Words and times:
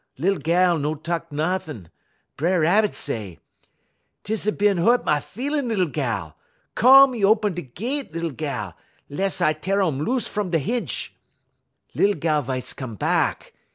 "Lil 0.17 0.37
gal 0.37 0.79
no 0.79 0.95
talk 0.95 1.31
nuttin'. 1.31 1.87
B'er 2.35 2.61
Rabbit 2.61 2.95
say: 2.95 3.37
"''T 4.23 4.33
is 4.33 4.47
a 4.47 4.51
bin 4.51 4.77
hu't 4.77 5.05
me 5.05 5.19
feelin', 5.21 5.67
lil 5.67 5.85
gal! 5.85 6.35
Come 6.73 7.11
y 7.13 7.21
open 7.21 7.53
da 7.53 7.61
gett, 7.75 8.11
lil 8.15 8.31
gal, 8.31 8.75
less 9.09 9.41
I 9.41 9.53
teer 9.53 9.79
um 9.79 9.99
loose 10.01 10.25
from 10.27 10.49
da 10.49 10.57
hinch.' 10.57 11.13
"Lil 11.93 12.15
gal 12.15 12.41
v'ice 12.41 12.75
come 12.75 12.97
bahk. 12.97 13.51